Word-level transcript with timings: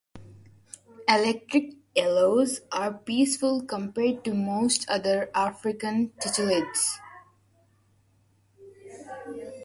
Electric 1.07 1.75
yellows 1.95 2.61
are 2.71 2.91
peaceful 2.91 3.61
compared 3.63 4.23
to 4.23 4.33
most 4.33 4.89
other 4.89 5.29
African 5.35 6.09
cichlids. 6.19 6.95